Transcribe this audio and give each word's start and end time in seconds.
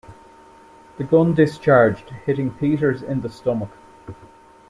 The 0.97 1.03
gun 1.03 1.35
discharged, 1.35 2.09
hitting 2.25 2.49
Peters 2.55 3.03
in 3.03 3.21
the 3.21 3.29
stomach. 3.29 3.69